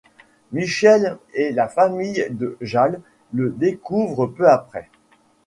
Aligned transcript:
Michelle 0.51 1.19
et 1.35 1.51
la 1.51 1.67
famille 1.67 2.25
de 2.31 2.57
Jal 2.59 3.01
le 3.33 3.51
découvrent 3.51 4.25
peu 4.25 4.49
après. 4.49 4.89